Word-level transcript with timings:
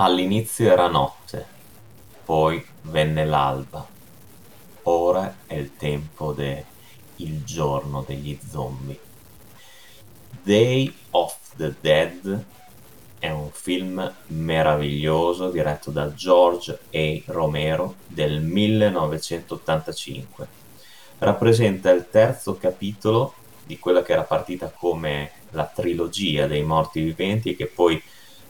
All'inizio 0.00 0.70
era 0.70 0.86
notte, 0.86 1.44
poi 2.24 2.64
venne 2.82 3.24
l'alba. 3.24 3.84
Ora 4.84 5.38
è 5.44 5.54
il 5.54 5.76
tempo 5.76 6.32
de 6.32 6.64
Il 7.16 7.42
giorno 7.42 8.04
degli 8.06 8.38
zombie. 8.48 8.96
Day 10.40 10.94
of 11.10 11.36
the 11.56 11.74
Dead 11.80 12.44
è 13.18 13.30
un 13.30 13.50
film 13.50 14.14
meraviglioso 14.28 15.50
diretto 15.50 15.90
da 15.90 16.14
George 16.14 16.78
A. 16.92 17.20
Romero 17.32 17.96
del 18.06 18.40
1985. 18.40 20.46
Rappresenta 21.18 21.90
il 21.90 22.06
terzo 22.08 22.56
capitolo 22.56 23.34
di 23.64 23.80
quella 23.80 24.04
che 24.04 24.12
era 24.12 24.22
partita 24.22 24.70
come 24.70 25.32
la 25.50 25.66
trilogia 25.66 26.46
dei 26.46 26.62
morti 26.62 27.00
viventi 27.00 27.50
e 27.50 27.56
che 27.56 27.66
poi 27.66 28.00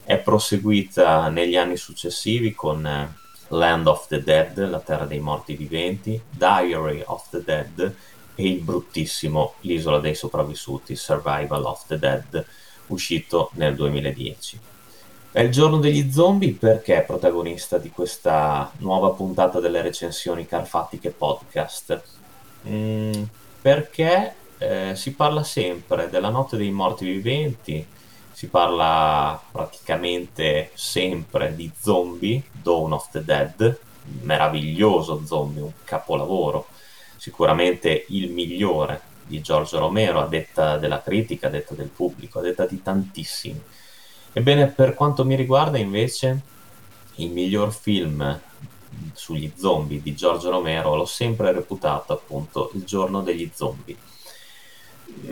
è 0.08 0.16
proseguita 0.16 1.28
negli 1.28 1.54
anni 1.54 1.76
successivi 1.76 2.54
con 2.54 2.86
eh, 2.86 3.14
Land 3.48 3.86
of 3.88 4.06
the 4.06 4.22
Dead, 4.22 4.56
la 4.66 4.80
terra 4.80 5.04
dei 5.04 5.18
morti 5.18 5.54
viventi, 5.54 6.18
Diary 6.30 7.02
of 7.04 7.28
the 7.28 7.44
Dead 7.44 7.94
e 8.34 8.48
il 8.48 8.60
bruttissimo 8.60 9.56
L'isola 9.60 9.98
dei 9.98 10.14
sopravvissuti, 10.14 10.96
Survival 10.96 11.62
of 11.62 11.84
the 11.88 11.98
Dead, 11.98 12.42
uscito 12.86 13.50
nel 13.56 13.74
2010. 13.74 14.58
È 15.30 15.40
il 15.42 15.50
giorno 15.50 15.76
degli 15.76 16.10
zombie 16.10 16.54
perché 16.54 16.96
è 16.96 17.04
protagonista 17.04 17.76
di 17.76 17.90
questa 17.90 18.72
nuova 18.78 19.10
puntata 19.10 19.60
delle 19.60 19.82
recensioni 19.82 20.46
Carfatiche 20.46 21.10
Podcast? 21.10 22.02
Mm, 22.66 23.24
perché 23.60 24.34
eh, 24.56 24.92
si 24.94 25.12
parla 25.12 25.42
sempre 25.42 26.08
della 26.08 26.30
notte 26.30 26.56
dei 26.56 26.70
morti 26.70 27.04
viventi, 27.04 27.86
si 28.38 28.46
parla 28.46 29.42
praticamente 29.50 30.70
sempre 30.74 31.56
di 31.56 31.68
zombie, 31.76 32.40
Dawn 32.52 32.92
of 32.92 33.10
the 33.10 33.24
Dead, 33.24 33.76
meraviglioso 34.20 35.22
zombie, 35.26 35.60
un 35.60 35.72
capolavoro, 35.82 36.68
sicuramente 37.16 38.04
il 38.10 38.30
migliore 38.30 39.00
di 39.26 39.40
Giorgio 39.40 39.80
Romero, 39.80 40.20
a 40.20 40.28
detta 40.28 40.76
della 40.76 41.02
critica, 41.02 41.48
a 41.48 41.50
detta 41.50 41.74
del 41.74 41.88
pubblico, 41.88 42.38
a 42.38 42.42
detta 42.42 42.64
di 42.64 42.80
tantissimi. 42.80 43.60
Ebbene, 44.32 44.68
per 44.68 44.94
quanto 44.94 45.24
mi 45.24 45.34
riguarda, 45.34 45.78
invece, 45.78 46.40
il 47.16 47.30
miglior 47.30 47.72
film 47.74 48.40
sugli 49.14 49.50
zombie 49.56 50.00
di 50.00 50.14
Giorgio 50.14 50.50
Romero 50.50 50.94
l'ho 50.94 51.06
sempre 51.06 51.50
reputato 51.50 52.12
appunto 52.12 52.70
Il 52.74 52.84
giorno 52.84 53.20
degli 53.20 53.50
zombie 53.52 53.96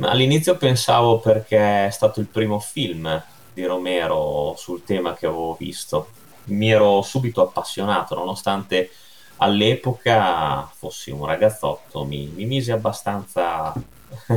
All'inizio 0.01 0.57
pensavo 0.57 1.21
perché 1.21 1.87
è 1.87 1.91
stato 1.91 2.21
il 2.21 2.27
primo 2.27 2.59
film 2.59 3.23
di 3.53 3.65
Romero 3.65 4.55
sul 4.59 4.85
tema 4.85 5.15
che 5.15 5.27
avevo 5.27 5.57
visto. 5.59 6.11
Mi 6.45 6.71
ero 6.71 7.01
subito 7.03 7.43
appassionato, 7.43 8.15
nonostante 8.15 8.91
all'epoca 9.39 10.71
fossi 10.75 11.11
un 11.11 11.25
ragazzotto, 11.25 12.05
mi, 12.05 12.31
mi 12.35 12.45
mise 12.45 12.73
abbastanza. 12.73 13.73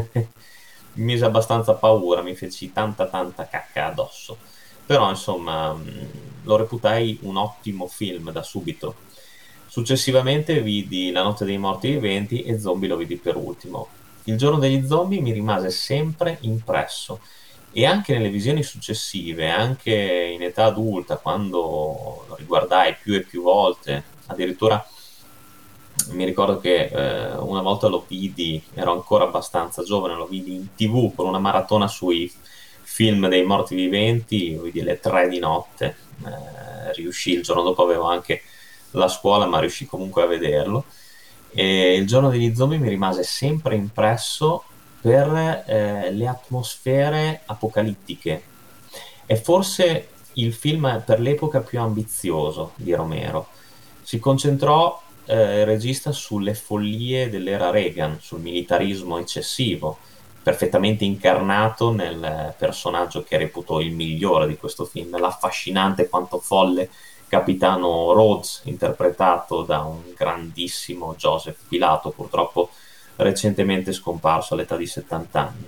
mi 0.93 1.03
mise 1.03 1.25
abbastanza 1.25 1.73
paura, 1.73 2.21
mi 2.21 2.35
feci 2.35 2.71
tanta 2.71 3.07
tanta 3.07 3.47
cacca 3.47 3.87
addosso. 3.87 4.37
Però 4.85 5.09
insomma 5.09 5.75
lo 6.43 6.55
reputai 6.55 7.19
un 7.23 7.35
ottimo 7.35 7.87
film 7.87 8.31
da 8.31 8.43
subito. 8.43 8.95
Successivamente 9.67 10.61
vidi 10.61 11.11
La 11.11 11.21
notte 11.21 11.45
dei 11.45 11.57
morti 11.57 11.89
viventi 11.89 12.43
e 12.43 12.59
Zombie 12.59 12.89
lo 12.89 12.95
vidi 12.95 13.17
per 13.17 13.35
ultimo 13.35 13.89
il 14.29 14.37
giorno 14.37 14.59
degli 14.59 14.85
zombie 14.85 15.21
mi 15.21 15.31
rimase 15.31 15.71
sempre 15.71 16.37
impresso. 16.41 17.19
E 17.71 17.85
anche 17.85 18.13
nelle 18.13 18.29
visioni 18.29 18.63
successive, 18.63 19.49
anche 19.49 19.93
in 19.93 20.41
età 20.41 20.65
adulta, 20.65 21.17
quando 21.17 22.25
lo 22.27 22.35
riguardai 22.35 22.95
più 22.99 23.13
e 23.13 23.21
più 23.21 23.43
volte, 23.43 24.03
addirittura 24.27 24.83
mi 26.11 26.25
ricordo 26.25 26.59
che 26.59 26.85
eh, 26.85 27.35
una 27.35 27.61
volta 27.61 27.87
lo 27.87 28.05
vidi, 28.07 28.63
ero 28.73 28.93
ancora 28.93 29.25
abbastanza 29.25 29.83
giovane, 29.83 30.15
lo 30.15 30.25
vidi 30.25 30.55
in 30.55 30.73
tv 30.75 31.13
con 31.13 31.27
una 31.27 31.37
maratona 31.37 31.87
sui 31.87 32.31
film 32.81 33.27
dei 33.27 33.43
morti 33.43 33.75
viventi, 33.75 34.55
lo 34.55 34.63
vidi 34.63 34.79
alle 34.79 34.99
tre 34.99 35.29
di 35.29 35.37
notte, 35.37 35.95
eh, 36.25 36.93
riuscì, 36.93 37.33
il 37.33 37.43
giorno 37.43 37.61
dopo 37.61 37.83
avevo 37.83 38.05
anche 38.05 38.41
la 38.91 39.07
scuola, 39.07 39.45
ma 39.45 39.59
riuscì 39.59 39.85
comunque 39.85 40.23
a 40.23 40.25
vederlo 40.25 40.85
e 41.51 41.95
il 41.95 42.05
giorno 42.07 42.29
degli 42.29 42.55
zombie 42.55 42.77
mi 42.77 42.89
rimase 42.89 43.23
sempre 43.23 43.75
impresso 43.75 44.63
per 45.01 45.63
eh, 45.65 46.11
le 46.11 46.27
atmosfere 46.27 47.41
apocalittiche. 47.45 48.43
È 49.25 49.35
forse 49.35 50.09
il 50.33 50.53
film 50.53 51.01
per 51.05 51.19
l'epoca 51.19 51.61
più 51.61 51.79
ambizioso 51.79 52.73
di 52.75 52.93
Romero. 52.93 53.47
Si 54.01 54.19
concentrò 54.19 55.01
eh, 55.25 55.59
il 55.59 55.65
regista 55.65 56.11
sulle 56.11 56.53
follie 56.53 57.29
dell'era 57.29 57.69
Reagan, 57.69 58.17
sul 58.19 58.39
militarismo 58.39 59.17
eccessivo, 59.17 59.97
perfettamente 60.41 61.05
incarnato 61.05 61.91
nel 61.91 62.55
personaggio 62.57 63.23
che 63.23 63.37
reputò 63.37 63.79
il 63.79 63.91
migliore 63.91 64.47
di 64.47 64.57
questo 64.57 64.85
film, 64.85 65.17
l'affascinante 65.19 66.09
quanto 66.09 66.39
folle 66.39 66.89
capitano 67.29 68.11
Rhodes, 68.11 68.61
interpretato 68.65 69.61
da 69.61 69.83
un 69.83 70.01
grandissimo 70.15 71.15
Joseph 71.15 71.59
Pilato, 71.67 72.09
purtroppo 72.09 72.71
recentemente 73.17 73.93
scomparso 73.93 74.53
all'età 74.53 74.75
di 74.75 74.87
70 74.87 75.39
anni. 75.39 75.67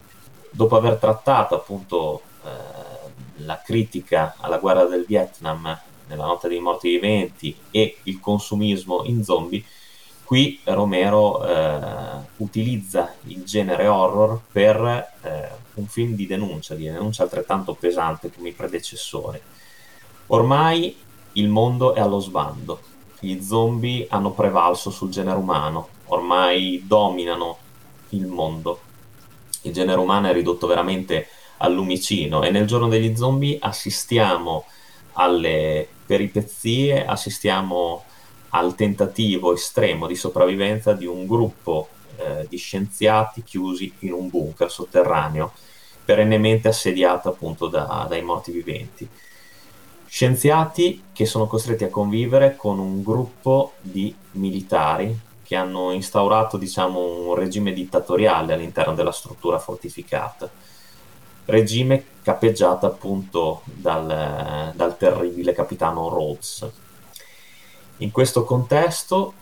Dopo 0.50 0.76
aver 0.76 0.96
trattato 0.96 1.56
appunto 1.56 2.24
eh, 2.44 3.44
la 3.46 3.62
critica 3.64 4.36
alla 4.40 4.58
guerra 4.58 4.86
del 4.86 5.06
Vietnam 5.08 5.80
nella 6.08 6.26
notte 6.26 6.50
dei 6.50 6.60
morti 6.60 6.90
viventi 6.90 7.56
e 7.72 8.00
il 8.04 8.20
consumismo 8.20 9.04
in 9.06 9.24
zombie, 9.24 9.64
qui 10.24 10.60
Romero 10.64 11.46
eh, 11.46 11.80
utilizza 12.38 13.14
il 13.26 13.44
genere 13.44 13.88
horror 13.88 14.40
per 14.52 15.12
eh, 15.22 15.50
un 15.76 15.86
film 15.88 16.16
di 16.16 16.26
denuncia, 16.26 16.74
di 16.74 16.86
denuncia 16.86 17.24
altrettanto 17.24 17.76
pesante 17.76 18.32
come 18.32 18.50
i 18.50 18.54
predecessori. 18.54 19.40
Ormai 20.28 20.96
il 21.34 21.48
mondo 21.48 21.94
è 21.94 22.00
allo 22.00 22.20
sbando. 22.20 22.80
Gli 23.20 23.42
zombie 23.42 24.08
hanno 24.10 24.32
prevalso 24.32 24.90
sul 24.90 25.10
genere 25.10 25.38
umano, 25.38 25.90
ormai 26.06 26.84
dominano 26.86 27.58
il 28.10 28.26
mondo. 28.26 28.80
Il 29.64 29.74
genere 29.74 30.00
umano 30.00 30.28
è 30.28 30.34
ridotto 30.34 30.68
veramente 30.68 31.28
al 31.58 31.74
lumicino 31.74 32.44
e 32.44 32.50
nel 32.50 32.66
giorno 32.66 32.88
degli 32.88 33.16
zombie 33.16 33.58
assistiamo 33.60 34.66
alle 35.14 35.88
peripezie, 36.06 37.06
assistiamo 37.06 38.04
al 38.50 38.76
tentativo 38.76 39.54
estremo 39.54 40.08
di 40.08 40.16
sopravvivenza 40.16 40.94
di 40.94 41.06
un 41.06 41.26
gruppo 41.26 41.90
eh, 42.18 42.48
di 42.50 42.58
scienziati 42.58 43.44
chiusi 43.44 43.94
in 44.00 44.14
un 44.14 44.30
bunker 44.30 44.70
sotterraneo, 44.70 45.54
perennemente 46.04 46.68
assediato 46.68 47.30
appunto 47.30 47.68
da, 47.68 48.06
dai 48.10 48.22
morti 48.22 48.52
viventi. 48.52 49.08
Scienziati 50.14 51.06
che 51.14 51.26
sono 51.26 51.48
costretti 51.48 51.86
a 51.86 51.90
convivere 51.90 52.58
con 52.58 52.80
un 52.80 53.02
gruppo 53.02 53.76
di 53.80 54.14
militari 54.32 55.18
che 55.42 55.56
hanno 55.56 55.92
instaurato 55.92 56.58
diciamo, 56.58 57.30
un 57.30 57.34
regime 57.34 57.72
dittatoriale 57.72 58.52
all'interno 58.52 58.94
della 58.94 59.14
struttura 59.14 59.58
fortificata. 59.58 60.50
Regime 61.46 62.04
capeggiato 62.24 62.88
appunto 62.88 63.62
dal, 63.64 64.74
dal 64.76 64.98
terribile 64.98 65.54
capitano 65.54 66.10
Rhodes. 66.10 66.70
In 68.00 68.12
questo 68.12 68.44
contesto 68.44 69.34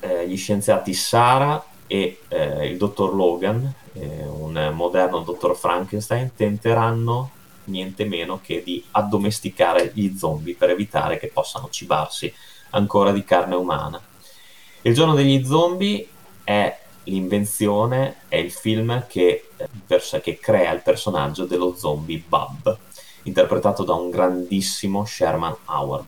eh, 0.00 0.28
gli 0.28 0.36
scienziati 0.36 0.92
Sara 0.92 1.64
e 1.86 2.20
eh, 2.28 2.66
il 2.66 2.76
dottor 2.76 3.14
Logan, 3.14 3.72
eh, 3.94 4.26
un 4.26 4.70
moderno 4.74 5.20
dottor 5.20 5.56
Frankenstein, 5.56 6.32
tenteranno 6.36 7.38
niente 7.70 8.04
meno 8.04 8.40
che 8.42 8.62
di 8.62 8.84
addomesticare 8.90 9.92
gli 9.94 10.16
zombie 10.16 10.54
per 10.54 10.70
evitare 10.70 11.18
che 11.18 11.28
possano 11.28 11.68
cibarsi 11.70 12.32
ancora 12.70 13.12
di 13.12 13.24
carne 13.24 13.54
umana. 13.54 14.00
Il 14.82 14.94
giorno 14.94 15.14
degli 15.14 15.44
zombie 15.44 16.06
è 16.44 16.78
l'invenzione, 17.04 18.22
è 18.28 18.36
il 18.36 18.50
film 18.50 19.06
che, 19.06 19.50
che 20.22 20.38
crea 20.38 20.72
il 20.72 20.82
personaggio 20.82 21.44
dello 21.44 21.74
zombie 21.76 22.22
Bub, 22.26 22.78
interpretato 23.24 23.84
da 23.84 23.94
un 23.94 24.10
grandissimo 24.10 25.04
Sherman 25.04 25.56
Howard. 25.66 26.04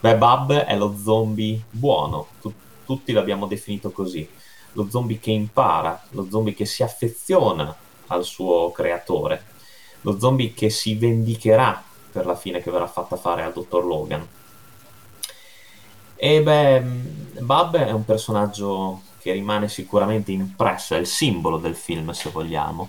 Beh, 0.00 0.16
Bub 0.16 0.52
è 0.52 0.76
lo 0.76 0.94
zombie 1.02 1.60
buono, 1.70 2.28
tu, 2.40 2.52
tutti 2.84 3.12
l'abbiamo 3.12 3.46
definito 3.46 3.90
così, 3.90 4.28
lo 4.72 4.88
zombie 4.90 5.18
che 5.18 5.30
impara, 5.30 6.00
lo 6.10 6.28
zombie 6.30 6.54
che 6.54 6.66
si 6.66 6.82
affeziona 6.82 7.74
al 8.08 8.24
suo 8.24 8.70
creatore, 8.70 9.42
lo 10.06 10.20
zombie 10.20 10.54
che 10.54 10.70
si 10.70 10.94
vendicherà 10.94 11.82
per 12.12 12.26
la 12.26 12.36
fine 12.36 12.62
che 12.62 12.70
verrà 12.70 12.86
fatta 12.86 13.16
fare 13.16 13.42
al 13.42 13.52
dottor 13.52 13.84
Logan. 13.84 14.26
E 16.14 16.42
beh, 16.42 16.80
Bub 17.40 17.76
è 17.76 17.90
un 17.90 18.04
personaggio 18.04 19.02
che 19.18 19.32
rimane 19.32 19.68
sicuramente 19.68 20.30
impresso, 20.30 20.94
è 20.94 20.98
il 20.98 21.08
simbolo 21.08 21.58
del 21.58 21.74
film 21.74 22.12
se 22.12 22.30
vogliamo. 22.30 22.88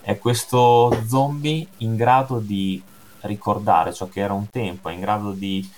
È 0.00 0.16
questo 0.18 0.90
zombie 1.06 1.66
in 1.78 1.96
grado 1.96 2.38
di 2.38 2.82
ricordare 3.20 3.92
ciò 3.92 4.08
che 4.08 4.20
era 4.20 4.32
un 4.32 4.48
tempo, 4.48 4.88
è 4.88 4.94
in 4.94 5.00
grado 5.00 5.32
di 5.32 5.70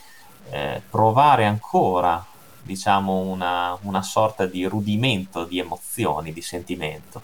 eh, 0.50 0.80
provare 0.88 1.46
ancora, 1.46 2.24
diciamo, 2.62 3.18
una, 3.18 3.76
una 3.82 4.02
sorta 4.02 4.46
di 4.46 4.64
rudimento 4.66 5.44
di 5.44 5.58
emozioni, 5.58 6.32
di 6.32 6.42
sentimento. 6.42 7.22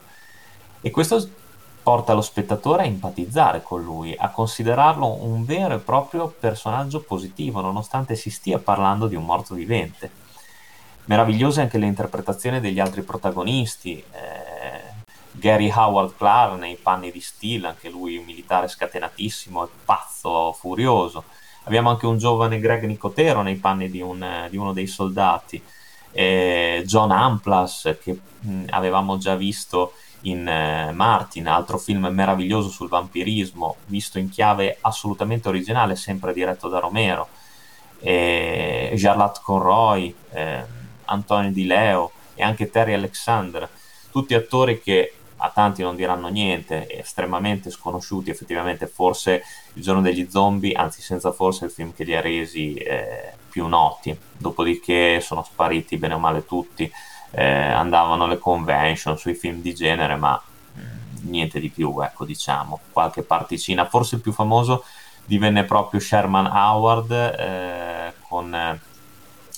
E 0.81 0.91
questo 0.91 1.45
porta 1.87 2.15
lo 2.15 2.21
spettatore 2.21 2.83
a 2.83 2.87
empatizzare 2.87 3.63
con 3.63 3.81
lui, 3.81 4.13
a 4.19 4.31
considerarlo 4.31 5.23
un 5.23 5.45
vero 5.45 5.77
e 5.77 5.79
proprio 5.79 6.35
personaggio 6.37 7.01
positivo, 7.01 7.61
nonostante 7.61 8.17
si 8.17 8.29
stia 8.29 8.59
parlando 8.59 9.07
di 9.07 9.15
un 9.15 9.25
morto 9.25 9.55
vivente. 9.55 10.11
Meravigliose 11.05 11.61
anche 11.61 11.79
le 11.79 11.87
interpretazioni 11.87 12.59
degli 12.59 12.81
altri 12.81 13.03
protagonisti. 13.03 14.03
Eh, 14.11 14.95
Gary 15.31 15.71
Howard 15.73 16.17
Clark 16.17 16.59
nei 16.59 16.75
panni 16.75 17.13
di 17.13 17.21
Steele, 17.21 17.69
anche 17.69 17.89
lui 17.89 18.17
un 18.17 18.25
militare 18.25 18.67
scatenatissimo, 18.67 19.69
pazzo, 19.85 20.53
furioso. 20.55 21.23
Abbiamo 21.67 21.91
anche 21.91 22.07
un 22.07 22.19
giovane 22.19 22.59
Greg 22.59 22.83
Nicotero 22.83 23.43
nei 23.43 23.59
panni 23.59 23.89
di, 23.89 24.01
un, 24.01 24.49
di 24.51 24.57
uno 24.57 24.73
dei 24.73 24.89
soldati. 24.89 25.63
Eh, 26.11 26.83
John 26.85 27.13
Amplas, 27.13 27.97
che 28.03 28.19
mh, 28.41 28.65
avevamo 28.71 29.19
già 29.19 29.37
visto 29.37 29.93
in 30.27 30.47
eh, 30.47 30.93
Martin, 30.93 31.49
altro 31.49 31.79
film 31.79 32.07
meraviglioso 32.07 32.69
sul 32.69 32.89
vampirismo, 32.89 33.77
visto 33.87 34.19
in 34.19 34.29
chiave 34.29 34.79
assolutamente 34.81 35.49
originale, 35.49 35.97
sempre 35.97 36.33
diretto 36.33 36.69
da 36.69 36.79
Romero, 36.79 37.29
eh, 38.01 38.93
Jarlath 38.95 39.41
Conroy, 39.43 40.15
eh, 40.33 40.65
Antonio 41.07 41.51
Di 41.51 41.65
Leo 41.65 42.13
e 42.35 42.43
anche 42.43 42.71
Terry 42.71 42.95
Alexander, 42.95 43.69
tutti 44.11 44.35
attori 44.35 44.81
che 44.81 45.13
a 45.39 45.51
tanti 45.51 45.83
non 45.83 45.97
diranno 45.97 46.29
niente, 46.29 46.87
estremamente 46.99 47.71
sconosciuti, 47.71 48.31
effettivamente 48.31 48.87
forse 48.87 49.43
Il 49.75 49.83
giorno 49.83 50.01
degli 50.01 50.29
zombie, 50.31 50.73
anzi 50.73 51.03
senza 51.03 51.31
forse 51.31 51.67
il 51.67 51.71
film 51.71 51.93
che 51.93 52.05
li 52.05 52.15
ha 52.15 52.21
resi 52.23 52.75
eh, 52.75 53.33
più 53.51 53.67
noti, 53.67 54.19
dopodiché 54.39 55.21
sono 55.21 55.43
spariti 55.43 55.99
bene 55.99 56.15
o 56.15 56.19
male 56.19 56.47
tutti 56.47 56.91
eh, 57.39 57.45
andavano 57.45 58.25
alle 58.25 58.39
convention 58.39 59.19
sui 59.19 59.35
film 59.35 59.61
di 59.61 59.75
genere, 59.75 60.17
ma 60.17 60.41
mm, 60.79 61.29
niente 61.29 61.61
di 61.61 61.69
più, 61.69 62.01
ecco, 62.01 62.25
diciamo, 62.25 62.81
qualche 62.91 63.23
particina. 63.23 63.85
Forse 63.85 64.15
il 64.15 64.23
più 64.23 64.33
famoso 64.33 64.85
divenne 65.27 65.65
proprio 65.65 66.01
Sherman 66.01 66.47
Howard, 66.47 67.11
eh, 67.11 68.15
con, 68.27 68.55
eh, 68.55 68.81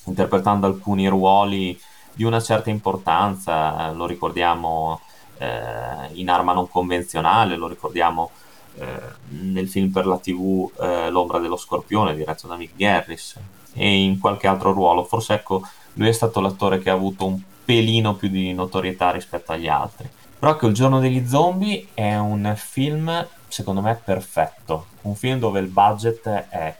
interpretando 0.06 0.66
alcuni 0.66 1.06
ruoli 1.06 1.80
di 2.12 2.24
una 2.24 2.40
certa 2.40 2.68
importanza, 2.68 3.92
lo 3.92 4.06
ricordiamo 4.06 5.00
eh, 5.38 6.08
in 6.14 6.28
Arma 6.30 6.52
non 6.52 6.68
convenzionale, 6.68 7.54
lo 7.54 7.68
ricordiamo 7.68 8.32
eh, 8.74 8.86
nel 9.28 9.68
film 9.68 9.92
per 9.92 10.04
la 10.04 10.18
TV 10.18 10.68
eh, 10.80 11.10
L'ombra 11.10 11.38
dello 11.38 11.56
scorpione 11.56 12.16
diretto 12.16 12.48
da 12.48 12.56
Mick 12.56 12.74
Garris 12.74 13.38
e 13.72 14.02
in 14.02 14.18
qualche 14.18 14.48
altro 14.48 14.72
ruolo. 14.72 15.04
Forse 15.04 15.34
ecco, 15.34 15.62
lui 15.92 16.08
è 16.08 16.12
stato 16.12 16.40
l'attore 16.40 16.80
che 16.80 16.90
ha 16.90 16.94
avuto 16.94 17.24
un 17.24 17.40
pelino 17.68 18.14
più 18.14 18.30
di 18.30 18.54
notorietà 18.54 19.10
rispetto 19.10 19.52
agli 19.52 19.68
altri. 19.68 20.08
Però 20.38 20.56
che 20.56 20.64
Il 20.64 20.72
giorno 20.72 21.00
degli 21.00 21.28
zombie 21.28 21.88
è 21.92 22.16
un 22.16 22.54
film, 22.56 23.28
secondo 23.46 23.82
me, 23.82 24.00
perfetto. 24.02 24.86
Un 25.02 25.14
film 25.14 25.38
dove 25.38 25.60
il 25.60 25.66
budget 25.66 26.26
è 26.48 26.74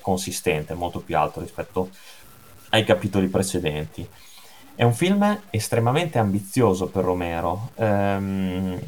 consistente, 0.00 0.74
molto 0.74 0.98
più 0.98 1.16
alto 1.16 1.38
rispetto 1.38 1.90
ai 2.70 2.82
capitoli 2.82 3.28
precedenti. 3.28 4.04
È 4.74 4.82
un 4.82 4.94
film 4.94 5.42
estremamente 5.50 6.18
ambizioso 6.18 6.88
per 6.88 7.04
Romero, 7.04 7.70
ehm, 7.76 8.80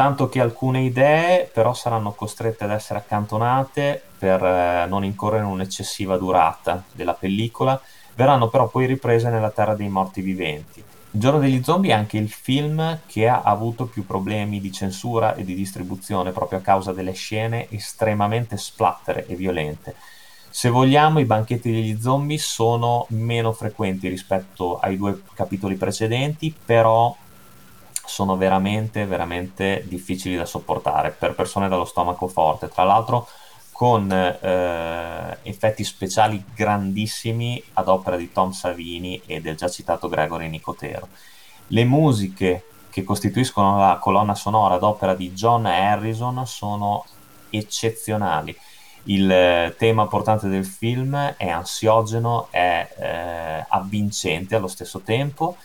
tanto 0.00 0.30
che 0.30 0.40
alcune 0.40 0.80
idee 0.80 1.44
però 1.52 1.74
saranno 1.74 2.12
costrette 2.12 2.64
ad 2.64 2.70
essere 2.70 3.00
accantonate 3.00 4.02
per 4.18 4.42
eh, 4.42 4.86
non 4.88 5.04
incorrere 5.04 5.44
in 5.44 5.50
un'eccessiva 5.50 6.16
durata 6.16 6.82
della 6.90 7.12
pellicola 7.12 7.78
verranno 8.14 8.48
però 8.48 8.66
poi 8.68 8.86
riprese 8.86 9.28
nella 9.28 9.50
Terra 9.50 9.74
dei 9.74 9.90
Morti 9.90 10.22
Viventi. 10.22 10.78
Il 11.10 11.20
giorno 11.20 11.38
degli 11.38 11.62
zombie 11.62 11.90
è 11.90 11.94
anche 11.94 12.16
il 12.16 12.30
film 12.30 13.00
che 13.04 13.28
ha 13.28 13.42
avuto 13.42 13.84
più 13.84 14.06
problemi 14.06 14.58
di 14.58 14.72
censura 14.72 15.34
e 15.34 15.44
di 15.44 15.54
distribuzione 15.54 16.30
proprio 16.32 16.60
a 16.60 16.62
causa 16.62 16.94
delle 16.94 17.12
scene 17.12 17.66
estremamente 17.68 18.56
splatter 18.56 19.26
e 19.28 19.34
violente. 19.34 19.96
Se 20.48 20.70
vogliamo, 20.70 21.18
i 21.18 21.26
banchetti 21.26 21.70
degli 21.70 22.00
zombie 22.00 22.38
sono 22.38 23.04
meno 23.10 23.52
frequenti 23.52 24.08
rispetto 24.08 24.78
ai 24.78 24.96
due 24.96 25.20
capitoli 25.34 25.74
precedenti, 25.74 26.54
però 26.64 27.14
sono 28.10 28.36
veramente, 28.36 29.06
veramente 29.06 29.84
difficili 29.86 30.36
da 30.36 30.44
sopportare 30.44 31.10
per 31.10 31.34
persone 31.34 31.68
dallo 31.68 31.84
stomaco 31.84 32.26
forte. 32.26 32.68
Tra 32.68 32.82
l'altro, 32.82 33.28
con 33.70 34.12
eh, 34.12 35.38
effetti 35.42 35.84
speciali 35.84 36.44
grandissimi 36.54 37.62
ad 37.74 37.88
opera 37.88 38.16
di 38.16 38.32
Tom 38.32 38.50
Savini 38.50 39.22
e 39.24 39.40
del 39.40 39.56
già 39.56 39.68
citato 39.68 40.08
Gregory 40.08 40.48
Nicotero. 40.48 41.08
Le 41.68 41.84
musiche 41.84 42.64
che 42.90 43.04
costituiscono 43.04 43.78
la 43.78 43.98
colonna 43.98 44.34
sonora 44.34 44.74
ad 44.74 44.82
opera 44.82 45.14
di 45.14 45.30
John 45.32 45.66
Harrison 45.66 46.44
sono 46.46 47.04
eccezionali. 47.48 48.54
Il 49.04 49.30
eh, 49.30 49.74
tema 49.78 50.08
portante 50.08 50.48
del 50.48 50.66
film 50.66 51.16
è 51.36 51.48
ansiogeno, 51.48 52.48
è 52.50 52.88
eh, 52.98 53.64
avvincente 53.68 54.56
allo 54.56 54.68
stesso 54.68 55.00
tempo 55.00 55.56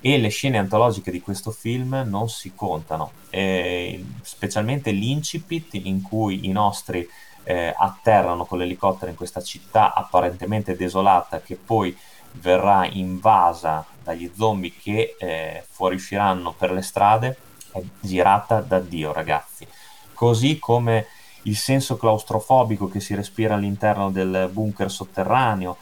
e 0.00 0.18
le 0.18 0.28
scene 0.28 0.58
antologiche 0.58 1.10
di 1.10 1.20
questo 1.20 1.50
film 1.50 2.04
non 2.06 2.28
si 2.28 2.52
contano, 2.54 3.12
eh, 3.30 4.04
specialmente 4.22 4.90
l'incipit 4.90 5.74
in 5.74 6.02
cui 6.02 6.46
i 6.46 6.52
nostri 6.52 7.08
eh, 7.44 7.74
atterrano 7.76 8.44
con 8.44 8.58
l'elicottero 8.58 9.10
in 9.10 9.16
questa 9.16 9.40
città 9.40 9.94
apparentemente 9.94 10.76
desolata 10.76 11.40
che 11.40 11.56
poi 11.56 11.96
verrà 12.32 12.86
invasa 12.86 13.84
dagli 14.02 14.30
zombie 14.34 14.72
che 14.80 15.16
eh, 15.18 15.64
fuoriusciranno 15.68 16.52
per 16.52 16.72
le 16.72 16.82
strade 16.82 17.36
è 17.72 17.82
girata 18.00 18.60
da 18.60 18.80
Dio 18.80 19.12
ragazzi. 19.12 19.66
Così 20.12 20.58
come 20.58 21.06
il 21.42 21.56
senso 21.56 21.96
claustrofobico 21.96 22.88
che 22.88 23.00
si 23.00 23.14
respira 23.14 23.54
all'interno 23.54 24.10
del 24.10 24.48
bunker 24.52 24.90
sotterraneo 24.90 25.76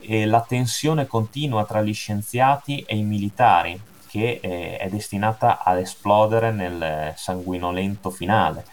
e 0.00 0.26
la 0.26 0.40
tensione 0.40 1.06
continua 1.06 1.64
tra 1.64 1.82
gli 1.82 1.94
scienziati 1.94 2.84
e 2.86 2.96
i 2.96 3.02
militari 3.02 3.78
che 4.08 4.40
eh, 4.42 4.76
è 4.76 4.88
destinata 4.88 5.62
ad 5.62 5.78
esplodere 5.78 6.50
nel 6.50 7.12
sanguinolento 7.16 8.10
finale 8.10 8.64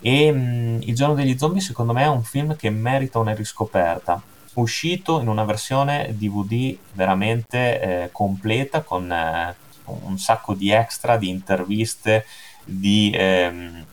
e 0.00 0.30
mh, 0.32 0.38
mm, 0.38 0.80
Il 0.82 0.94
giorno 0.94 1.14
degli 1.14 1.36
zombie 1.36 1.60
secondo 1.60 1.92
me 1.92 2.02
è 2.02 2.08
un 2.08 2.22
film 2.22 2.56
che 2.56 2.70
merita 2.70 3.18
una 3.18 3.34
riscoperta. 3.34 4.20
Uscito 4.54 5.20
in 5.20 5.28
una 5.28 5.44
versione 5.44 6.14
DVD 6.16 6.76
veramente 6.92 7.80
eh, 7.80 8.08
completa 8.12 8.82
con 8.82 9.10
eh, 9.10 9.54
un 9.84 10.18
sacco 10.18 10.54
di 10.54 10.70
extra, 10.70 11.16
di 11.16 11.28
interviste, 11.28 12.26
di 12.64 13.12
ehm, 13.14 13.84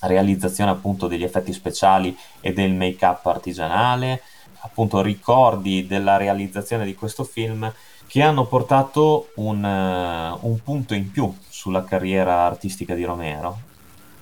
realizzazione 0.00 0.70
appunto 0.70 1.06
degli 1.06 1.22
effetti 1.22 1.52
speciali 1.52 2.16
e 2.40 2.52
del 2.52 2.72
make-up 2.72 3.26
artigianale, 3.26 4.22
appunto 4.62 5.00
ricordi 5.00 5.86
della 5.86 6.16
realizzazione 6.16 6.84
di 6.84 6.94
questo 6.94 7.24
film 7.24 7.72
che 8.06 8.22
hanno 8.22 8.46
portato 8.46 9.30
un, 9.36 9.62
uh, 9.62 10.46
un 10.46 10.62
punto 10.62 10.94
in 10.94 11.10
più 11.10 11.34
sulla 11.48 11.84
carriera 11.84 12.44
artistica 12.44 12.94
di 12.94 13.04
Romero 13.04 13.70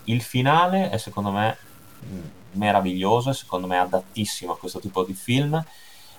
il 0.04 0.22
finale 0.22 0.90
è 0.90 0.98
secondo 0.98 1.30
me 1.30 1.56
mm, 2.04 2.20
meraviglioso, 2.52 3.32
secondo 3.32 3.66
me 3.66 3.78
adattissimo 3.78 4.52
a 4.52 4.58
questo 4.58 4.80
tipo 4.80 5.04
di 5.04 5.14
film 5.14 5.62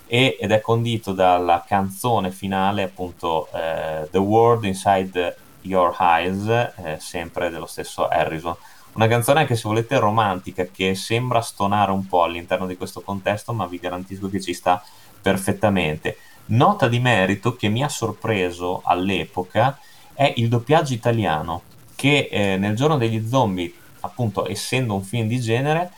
ed 0.08 0.51
è 0.51 0.60
condito 0.60 1.13
dalla 1.13 1.63
canzone 1.66 2.32
finale 2.32 2.84
appunto 2.84 3.48
eh, 3.54 4.10
The 4.12 4.18
World 4.18 4.66
Inside 4.66 5.38
Your 5.62 5.96
Eyes, 5.98 6.48
eh, 6.48 6.98
sempre 7.00 7.50
dello 7.50 7.66
stesso 7.66 8.08
Harrison. 8.08 8.54
Una 8.93 9.07
canzone 9.07 9.39
anche 9.39 9.55
se 9.55 9.67
volete 9.67 9.98
romantica 10.00 10.65
che 10.65 10.95
sembra 10.95 11.41
stonare 11.41 11.91
un 11.91 12.05
po' 12.07 12.24
all'interno 12.24 12.67
di 12.67 12.75
questo 12.75 13.01
contesto, 13.01 13.53
ma 13.53 13.65
vi 13.65 13.79
garantisco 13.79 14.29
che 14.29 14.41
ci 14.41 14.53
sta 14.53 14.83
perfettamente. 15.21 16.17
Nota 16.48 16.89
di 16.89 17.00
merito 17.00 17.55
che 17.55 17.69
mi 17.69 17.83
ha 17.83 17.88
sorpreso 17.88 18.81
all'epoca 18.83 19.79
è 20.13 20.33
il 20.36 20.50
doppiaggio 20.50 20.93
italiano 20.93 21.62
che 21.95 22.27
eh, 22.29 22.57
nel 22.57 22.75
giorno 22.75 22.98
degli 22.98 23.25
zombie 23.25 23.74
appunto 24.01 24.50
essendo 24.50 24.93
un 24.95 25.03
film 25.03 25.27
di 25.27 25.39
genere, 25.39 25.91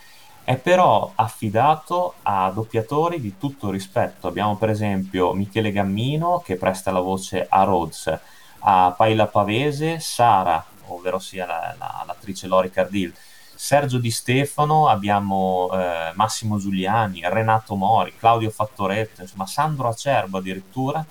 è 0.43 0.55
però 0.57 1.13
affidato 1.15 2.15
a 2.21 2.51
doppiatori 2.53 3.19
di 3.19 3.37
tutto 3.39 3.71
rispetto. 3.71 4.27
Abbiamo 4.27 4.55
per 4.57 4.69
esempio 4.69 5.33
Michele 5.33 5.71
Gammino 5.71 6.43
che 6.45 6.57
presta 6.57 6.91
la 6.91 6.99
voce 6.99 7.47
a 7.49 7.63
Rhodes, 7.63 8.19
a 8.59 8.93
Paila 8.95 9.27
Pavese, 9.27 9.99
Sara, 9.99 10.63
ovvero 10.87 11.19
sia 11.19 11.45
la, 11.45 11.75
la, 11.77 12.03
l'attrice 12.05 12.47
Lori 12.47 12.69
Cardil, 12.69 13.13
Sergio 13.55 13.97
Di 13.97 14.11
Stefano, 14.11 14.87
abbiamo 14.87 15.69
eh, 15.73 16.11
Massimo 16.15 16.57
Giuliani, 16.57 17.21
Renato 17.23 17.75
Mori, 17.75 18.13
Claudio 18.17 18.49
Fattoretto, 18.49 19.21
insomma 19.21 19.45
Sandro 19.45 19.87
Acerbo 19.87 20.39
addirittura 20.39 21.05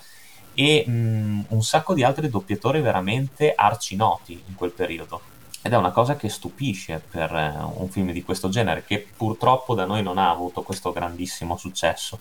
e 0.55 0.85
mh, 0.87 1.47
un 1.49 1.63
sacco 1.63 1.95
di 1.95 2.03
altri 2.03 2.29
doppiatori 2.29 2.81
veramente 2.81 3.55
arcinoti 3.55 4.43
in 4.47 4.55
quel 4.55 4.73
periodo 4.73 5.31
ed 5.63 5.73
è 5.73 5.77
una 5.77 5.93
cosa 5.93 6.17
che 6.17 6.29
stupisce 6.29 7.01
per 7.09 7.33
eh, 7.33 7.57
un 7.77 7.89
film 7.89 8.11
di 8.11 8.25
questo 8.25 8.49
genere, 8.49 8.85
che 8.85 9.07
purtroppo 9.17 9.75
da 9.75 9.85
noi 9.85 10.03
non 10.03 10.19
ha 10.19 10.29
avuto 10.29 10.63
questo 10.63 10.93
grandissimo 10.93 11.57
successo. 11.57 12.19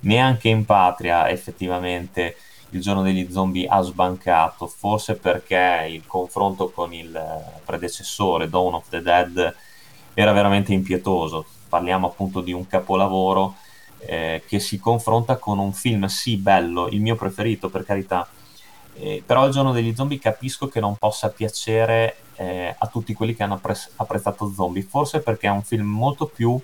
Neanche 0.00 0.48
in 0.48 0.64
patria 0.64 1.30
effettivamente 1.30 2.36
il 2.70 2.80
giorno 2.80 3.02
degli 3.02 3.30
zombie 3.30 3.66
ha 3.66 3.80
sbancato, 3.80 4.66
forse 4.66 5.16
perché 5.16 5.86
il 5.88 6.06
confronto 6.06 6.70
con 6.70 6.92
il 6.92 7.14
eh, 7.14 7.60
predecessore, 7.64 8.48
Dawn 8.48 8.74
of 8.74 8.88
the 8.88 9.02
Dead, 9.02 9.54
era 10.14 10.32
veramente 10.32 10.72
impietoso. 10.72 11.46
Parliamo 11.68 12.06
appunto 12.06 12.40
di 12.40 12.52
un 12.52 12.66
capolavoro 12.66 13.56
eh, 13.98 14.42
che 14.46 14.58
si 14.58 14.78
confronta 14.78 15.36
con 15.36 15.58
un 15.58 15.72
film 15.72 16.06
sì 16.06 16.36
bello, 16.36 16.88
il 16.88 17.00
mio 17.00 17.16
preferito 17.16 17.68
per 17.68 17.84
carità, 17.84 18.28
eh, 18.94 19.22
però 19.24 19.46
il 19.46 19.52
giorno 19.52 19.72
degli 19.72 19.94
zombie 19.94 20.18
capisco 20.18 20.68
che 20.68 20.80
non 20.80 20.96
possa 20.96 21.28
piacere 21.30 22.16
eh, 22.36 22.74
a 22.76 22.86
tutti 22.86 23.14
quelli 23.14 23.34
che 23.34 23.42
hanno 23.42 23.54
appre- 23.54 23.90
apprezzato 23.96 24.52
zombie, 24.52 24.82
forse 24.82 25.20
perché 25.20 25.46
è 25.46 25.50
un 25.50 25.62
film 25.62 25.86
molto 25.86 26.26
più, 26.26 26.60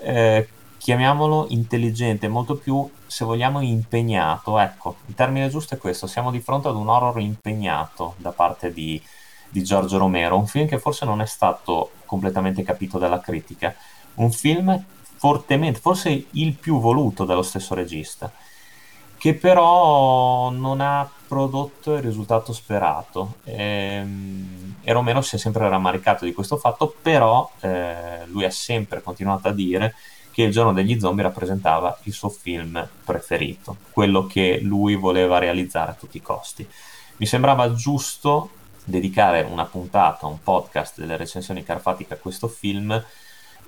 eh, 0.00 0.48
chiamiamolo 0.86 1.46
intelligente, 1.48 2.28
molto 2.28 2.54
più, 2.54 2.88
se 3.08 3.24
vogliamo, 3.24 3.60
impegnato. 3.60 4.56
Ecco, 4.56 4.98
il 5.06 5.16
termine 5.16 5.48
giusto 5.48 5.74
è 5.74 5.78
questo, 5.78 6.06
siamo 6.06 6.30
di 6.30 6.38
fronte 6.38 6.68
ad 6.68 6.76
un 6.76 6.86
horror 6.86 7.18
impegnato 7.18 8.14
da 8.18 8.30
parte 8.30 8.72
di, 8.72 9.02
di 9.48 9.64
Giorgio 9.64 9.98
Romero, 9.98 10.38
un 10.38 10.46
film 10.46 10.68
che 10.68 10.78
forse 10.78 11.04
non 11.04 11.20
è 11.20 11.26
stato 11.26 11.90
completamente 12.04 12.62
capito 12.62 12.98
dalla 12.98 13.18
critica, 13.18 13.74
un 14.14 14.30
film 14.30 14.80
fortemente, 15.16 15.80
forse 15.80 16.26
il 16.30 16.52
più 16.52 16.78
voluto 16.78 17.24
dallo 17.24 17.42
stesso 17.42 17.74
regista, 17.74 18.30
che 19.18 19.34
però 19.34 20.50
non 20.50 20.80
ha 20.80 21.10
prodotto 21.26 21.94
il 21.94 22.02
risultato 22.02 22.52
sperato. 22.52 23.38
E, 23.42 23.54
ehm, 23.56 24.76
e 24.82 24.92
Romero 24.92 25.20
si 25.20 25.34
è 25.34 25.38
sempre 25.40 25.68
rammaricato 25.68 26.24
di 26.24 26.32
questo 26.32 26.56
fatto, 26.56 26.94
però 27.02 27.50
eh, 27.58 28.24
lui 28.26 28.44
ha 28.44 28.50
sempre 28.52 29.02
continuato 29.02 29.48
a 29.48 29.52
dire 29.52 29.92
che 30.36 30.42
Il 30.42 30.52
giorno 30.52 30.74
degli 30.74 31.00
zombie 31.00 31.22
rappresentava 31.22 31.98
il 32.02 32.12
suo 32.12 32.28
film 32.28 32.86
preferito, 33.06 33.78
quello 33.90 34.26
che 34.26 34.60
lui 34.60 34.94
voleva 34.94 35.38
realizzare 35.38 35.92
a 35.92 35.94
tutti 35.94 36.18
i 36.18 36.22
costi. 36.22 36.68
Mi 37.16 37.24
sembrava 37.24 37.72
giusto 37.72 38.50
dedicare 38.84 39.40
una 39.40 39.64
puntata, 39.64 40.26
un 40.26 40.42
podcast 40.42 40.98
delle 40.98 41.16
recensioni 41.16 41.64
carfatiche 41.64 42.12
a 42.12 42.18
questo 42.18 42.48
film 42.48 43.02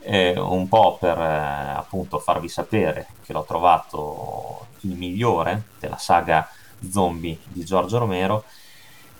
eh, 0.01 0.39
un 0.39 0.69
po' 0.69 0.99
per 1.01 1.17
eh, 1.17 1.73
appunto 1.75 2.19
farvi 2.19 2.51
sapere 2.51 3.07
che 3.25 3.33
l'ho 3.33 3.45
trovato 3.45 4.67
il 4.81 4.95
migliore 4.95 5.63
della 5.81 5.97
saga 5.97 6.51
zombie 6.91 7.39
di 7.49 7.65
Giorgio 7.65 7.97
Romero 7.97 8.45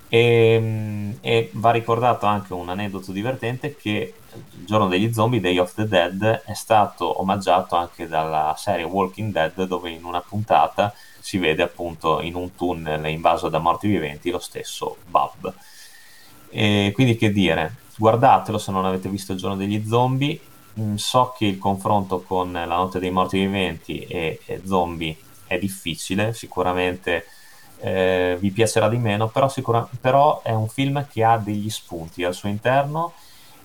e, 0.07 0.59
mm, 0.61 1.11
e, 1.21 1.49
va 1.53 1.71
ricordato 1.71 2.27
anche 2.27 2.53
un 2.53 2.69
aneddoto 2.69 3.11
divertente 3.11 3.75
che 3.75 4.13
il 4.33 4.65
giorno 4.65 4.87
degli 4.87 5.11
zombie, 5.13 5.39
Day 5.39 5.57
of 5.57 5.73
the 5.73 5.87
Dead, 5.87 6.43
è 6.45 6.53
stato 6.53 7.19
omaggiato 7.19 7.75
anche 7.75 8.07
dalla 8.07 8.55
serie 8.57 8.85
Walking 8.85 9.31
Dead 9.31 9.63
dove 9.63 9.89
in 9.89 10.03
una 10.03 10.21
puntata 10.21 10.93
si 11.19 11.37
vede 11.37 11.63
appunto 11.63 12.21
in 12.21 12.35
un 12.35 12.55
tunnel 12.55 13.05
invaso 13.07 13.49
da 13.49 13.59
morti 13.59 13.87
viventi 13.87 14.29
lo 14.31 14.39
stesso 14.39 14.97
Bob. 15.07 15.53
E 16.49 16.91
quindi 16.93 17.15
che 17.15 17.31
dire, 17.31 17.75
guardatelo 17.97 18.57
se 18.57 18.71
non 18.71 18.85
avete 18.85 19.09
visto 19.09 19.33
il 19.33 19.37
giorno 19.37 19.55
degli 19.55 19.85
zombie, 19.87 20.39
Mm, 20.79 20.95
so 20.95 21.33
che 21.37 21.45
il 21.45 21.57
confronto 21.57 22.21
con 22.21 22.51
La 22.51 22.65
notte 22.65 22.99
dei 22.99 23.09
morti 23.11 23.39
viventi 23.39 23.99
e, 24.01 24.39
e 24.45 24.61
Zombie 24.65 25.15
è 25.45 25.57
difficile, 25.57 26.33
sicuramente 26.33 27.25
eh, 27.79 28.37
vi 28.39 28.51
piacerà 28.51 28.87
di 28.87 28.97
meno, 28.97 29.29
però, 29.29 29.49
sicura- 29.49 29.87
però, 29.99 30.41
è 30.41 30.51
un 30.51 30.67
film 30.69 31.05
che 31.09 31.23
ha 31.23 31.37
degli 31.37 31.69
spunti 31.69 32.23
al 32.23 32.33
suo 32.33 32.49
interno 32.49 33.13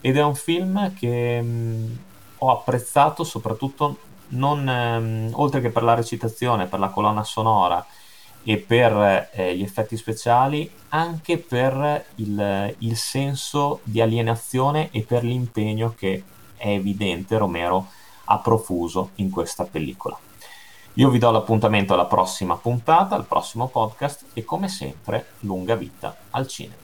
ed 0.07 0.19
è 0.19 0.23
un 0.23 0.35
film 0.35 0.93
che 0.93 1.41
mh, 1.41 1.47
mm, 1.47 1.93
ho 2.41 2.51
apprezzato 2.51 3.25
soprattutto 3.25 3.97
non, 4.29 4.69
ehm, 4.69 5.31
oltre 5.33 5.63
che 5.63 5.71
per 5.71 5.83
la 5.83 5.95
recitazione, 5.95 6.67
per 6.67 6.79
la 6.79 6.91
colonna 6.91 7.25
sonora 7.25 7.83
e 8.43 8.59
per 8.59 9.31
eh, 9.33 9.57
gli 9.57 9.63
effetti 9.63 9.97
speciali, 9.97 10.71
anche 10.91 11.39
per 11.39 12.05
il, 12.17 12.75
il 12.81 12.97
senso 12.99 13.81
di 13.83 14.03
alienazione 14.03 14.91
e 14.91 15.01
per 15.05 15.25
l'impegno 15.25 15.95
che 15.97 16.23
è 16.55 16.69
evidente 16.69 17.39
Romero 17.39 17.87
ha 18.25 18.39
profuso 18.41 19.13
in 19.17 19.31
questa 19.31 19.65
pellicola. 19.65 20.19
Io 20.95 21.09
vi 21.09 21.19
do 21.19 21.31
l'appuntamento 21.31 21.95
alla 21.95 22.05
prossima 22.05 22.57
puntata, 22.57 23.15
al 23.15 23.25
prossimo 23.25 23.69
podcast 23.69 24.27
e 24.35 24.45
come 24.45 24.69
sempre 24.69 25.29
lunga 25.41 25.77
vita 25.77 26.15
al 26.29 26.47
cinema. 26.47 26.84